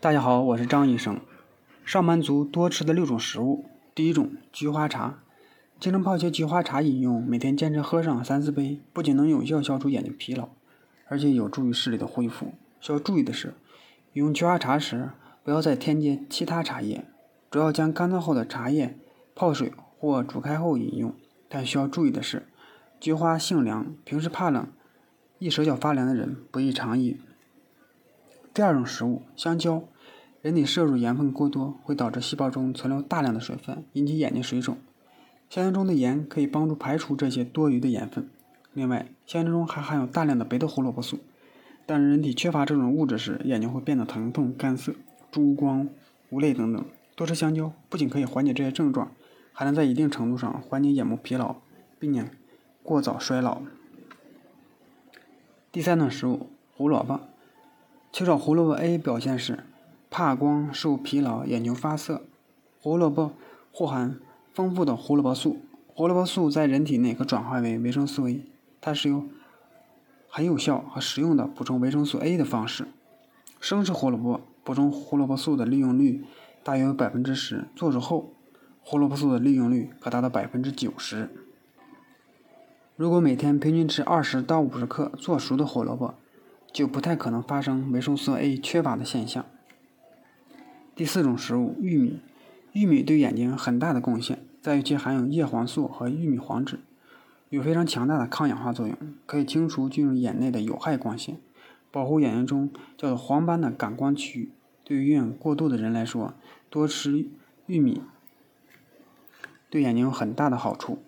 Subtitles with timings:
[0.00, 1.20] 大家好，我是张医生。
[1.84, 3.64] 上班族多吃的六种食物，
[3.96, 5.18] 第一种菊花茶，
[5.80, 10.50] 清晨泡些菊花茶饮用，每天坚持喝上三四杯，不仅能有效消除眼睛疲劳，
[11.08, 12.52] 而且有助于视力的恢复。
[12.78, 13.48] 需要注意的是，
[14.12, 15.10] 饮用菊花茶时，
[15.42, 17.04] 不要再添加其他茶叶，
[17.50, 18.96] 主要将干燥后的茶叶
[19.34, 21.12] 泡水或煮开后饮用。
[21.48, 22.46] 但需要注意的是，
[23.00, 24.68] 菊花性凉，平时怕冷，
[25.40, 27.18] 易手脚发凉的人不宜常饮。
[28.58, 29.84] 第二种食物，香蕉。
[30.42, 34.78] 人体摄入盐分过多，会导致细胞中存留大量的水分，引起眼睛水肿。
[35.48, 38.28] 香蕉中的盐可以帮助排除这些多余的盐分。
[38.72, 41.20] 另外，香蕉中还含有大量的贝塔胡萝卜素。
[41.86, 44.92] 当人体缺乏这种物质时，眼睛会变得疼痛、干涩、
[45.30, 45.88] 珠光、
[46.30, 46.84] 无泪等等。
[47.14, 49.12] 多吃香蕉不仅可以缓解这些症状，
[49.52, 51.54] 还能在一定程度上缓解眼部疲劳，
[52.00, 52.32] 避免
[52.82, 53.62] 过早衰老。
[55.70, 57.20] 第三种食物，胡萝卜。
[58.10, 59.64] 缺少胡萝卜 A 表现是
[60.10, 62.22] 怕光、受疲劳、眼球发涩。
[62.80, 63.32] 胡萝卜
[63.72, 64.18] 富含
[64.52, 68.42] 丰富的胡萝卜素，胡萝卜素在人体内可转化为维生素 A，
[68.80, 69.24] 它是由
[70.28, 72.88] 很有效和实用的补充维生素 A 的方式。
[73.60, 76.24] 生吃胡萝卜补充胡萝卜素的利用率
[76.64, 78.32] 大约百分之十，做熟后
[78.80, 81.28] 胡萝卜素的利用率可达到百分之九十。
[82.96, 86.14] 如果每天平均吃二十到五十克做熟的胡萝卜。
[86.72, 89.44] 就不太可能发生维生素 A 缺乏的现象。
[90.94, 92.20] 第四种食物，玉米。
[92.72, 96.80] 玉米对眼睛很大的贡献，在于其含有叶黄素和玉米黄质，
[97.48, 101.38] 有非常强大的抗氧化作用，可以清除进入眼内的有害光线，
[101.90, 104.52] 保护眼睛中叫做黄斑的感光区域。
[104.84, 106.34] 对于用过度的人来说，
[106.68, 107.26] 多吃
[107.66, 108.02] 玉米
[109.70, 111.02] 对眼睛有很大的好处。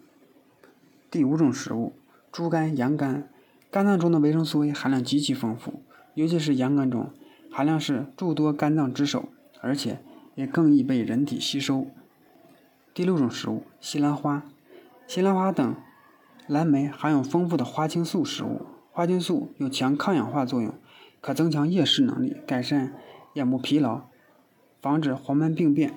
[1.10, 1.92] 第五种食物，
[2.32, 3.28] 猪肝、羊肝。
[3.70, 5.82] 肝脏中的维生素 A 含量极其丰富，
[6.14, 7.08] 尤其是羊肝中，
[7.52, 9.28] 含量是诸多肝脏之首，
[9.60, 10.00] 而且
[10.34, 11.86] 也更易被人体吸收。
[12.92, 14.42] 第六种食物，西兰花、
[15.06, 15.76] 西兰花等
[16.48, 20.74] 蓝莓含有丰富的花青素食物，花青素有强抗氧化作用，
[21.20, 22.92] 可增强夜视能力，改善
[23.34, 24.00] 眼部疲劳，
[24.82, 25.94] 防止黄斑病变。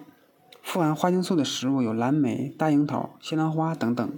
[0.62, 4.13] 富含花青素的食物有蓝莓、大樱桃、西兰花等等。